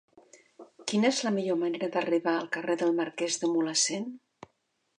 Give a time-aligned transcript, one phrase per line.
[0.91, 4.09] Quina és la millor manera d'arribar al carrer del Marquès de Mulhacén?